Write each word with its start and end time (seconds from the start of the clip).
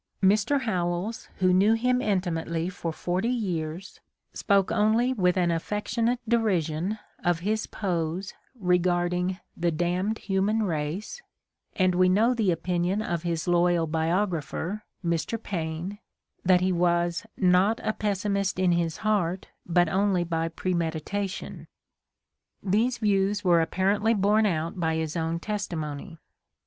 Mr. 0.23 0.61
Howells, 0.61 1.29
who 1.37 1.53
knew 1.53 1.73
him 1.73 1.99
inti 1.99 1.99
2 1.99 1.99
The 1.99 1.99
Ordeal 1.99 1.99
of 1.99 2.03
Mark 2.03 2.23
Twain 2.23 2.53
mately 2.55 2.71
for 2.71 2.91
forty 2.91 3.29
years, 3.29 3.99
spoke 4.33 4.71
only 4.71 5.13
with 5.13 5.37
an 5.37 5.51
affectionate 5.51 6.19
derision 6.27 6.97
of 7.23 7.41
his 7.41 7.67
"pose" 7.67 8.33
regarding 8.59 9.37
"the 9.55 9.69
damned 9.69 10.17
human 10.17 10.63
race," 10.63 11.21
and 11.75 11.93
we 11.93 12.09
know 12.09 12.33
the 12.33 12.49
opinion 12.49 13.03
of 13.03 13.21
his 13.21 13.47
loyal 13.47 13.85
biographer, 13.85 14.81
Mr. 15.05 15.37
Paine, 15.39 15.99
that 16.43 16.61
he 16.61 16.71
was 16.71 17.27
"not 17.37 17.79
a 17.83 17.93
pessimist 17.93 18.57
in 18.57 18.71
his 18.71 18.97
heart, 19.05 19.49
but 19.67 19.87
only 19.87 20.23
by 20.23 20.47
premeditation." 20.47 21.67
These 22.63 22.97
views 22.97 23.43
were 23.43 23.61
apparently 23.61 24.15
borne 24.15 24.47
out 24.47 24.79
by 24.79 24.95
his 24.95 25.15
own 25.15 25.39
testimony. 25.39 26.17